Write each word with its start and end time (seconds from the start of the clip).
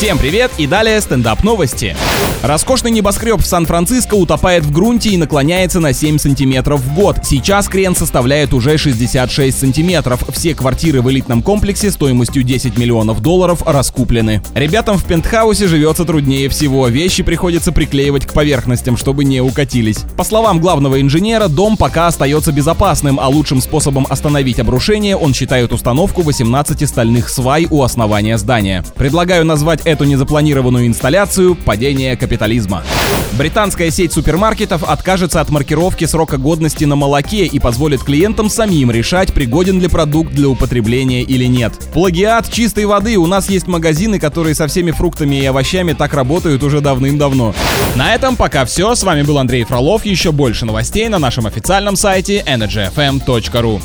Всем 0.00 0.16
привет 0.16 0.50
и 0.56 0.66
далее 0.66 0.98
стендап 1.02 1.44
новости. 1.44 1.94
Роскошный 2.42 2.90
небоскреб 2.90 3.38
в 3.42 3.46
Сан-Франциско 3.46 4.14
утопает 4.14 4.64
в 4.64 4.72
грунте 4.72 5.10
и 5.10 5.18
наклоняется 5.18 5.78
на 5.78 5.92
7 5.92 6.16
сантиметров 6.16 6.80
в 6.80 6.94
год. 6.94 7.18
Сейчас 7.22 7.68
крен 7.68 7.94
составляет 7.94 8.54
уже 8.54 8.78
66 8.78 9.58
сантиметров. 9.58 10.24
Все 10.32 10.54
квартиры 10.54 11.02
в 11.02 11.10
элитном 11.10 11.42
комплексе 11.42 11.90
стоимостью 11.90 12.44
10 12.44 12.78
миллионов 12.78 13.20
долларов 13.20 13.62
раскуплены. 13.66 14.42
Ребятам 14.54 14.96
в 14.96 15.04
пентхаусе 15.04 15.68
живется 15.68 16.06
труднее 16.06 16.48
всего. 16.48 16.88
Вещи 16.88 17.22
приходится 17.22 17.70
приклеивать 17.70 18.24
к 18.24 18.32
поверхностям, 18.32 18.96
чтобы 18.96 19.24
не 19.24 19.42
укатились. 19.42 19.98
По 20.16 20.24
словам 20.24 20.60
главного 20.60 20.98
инженера, 20.98 21.48
дом 21.48 21.76
пока 21.76 22.06
остается 22.06 22.52
безопасным, 22.52 23.20
а 23.20 23.28
лучшим 23.28 23.60
способом 23.60 24.06
остановить 24.08 24.60
обрушение 24.60 25.14
он 25.14 25.34
считает 25.34 25.74
установку 25.74 26.22
18 26.22 26.88
стальных 26.88 27.28
свай 27.28 27.66
у 27.68 27.82
основания 27.82 28.38
здания. 28.38 28.82
Предлагаю 28.96 29.44
назвать 29.44 29.89
эту 29.90 30.04
незапланированную 30.04 30.86
инсталляцию 30.86 31.54
«Падение 31.54 32.16
капитализма». 32.16 32.82
Британская 33.32 33.90
сеть 33.90 34.12
супермаркетов 34.12 34.82
откажется 34.84 35.40
от 35.40 35.50
маркировки 35.50 36.04
срока 36.04 36.36
годности 36.36 36.84
на 36.84 36.96
молоке 36.96 37.46
и 37.46 37.58
позволит 37.58 38.02
клиентам 38.02 38.50
самим 38.50 38.90
решать, 38.90 39.32
пригоден 39.32 39.80
ли 39.80 39.88
продукт 39.88 40.32
для 40.32 40.48
употребления 40.48 41.22
или 41.22 41.44
нет. 41.44 41.72
Плагиат 41.92 42.50
чистой 42.50 42.86
воды. 42.86 43.16
У 43.16 43.26
нас 43.26 43.48
есть 43.48 43.66
магазины, 43.66 44.18
которые 44.18 44.54
со 44.54 44.66
всеми 44.66 44.90
фруктами 44.90 45.36
и 45.36 45.46
овощами 45.46 45.92
так 45.92 46.14
работают 46.14 46.62
уже 46.62 46.80
давным-давно. 46.80 47.54
На 47.96 48.14
этом 48.14 48.36
пока 48.36 48.64
все. 48.64 48.94
С 48.94 49.02
вами 49.02 49.22
был 49.22 49.38
Андрей 49.38 49.64
Фролов. 49.64 50.04
Еще 50.04 50.32
больше 50.32 50.66
новостей 50.66 51.08
на 51.08 51.18
нашем 51.18 51.46
официальном 51.46 51.96
сайте 51.96 52.44
energyfm.ru. 52.46 53.80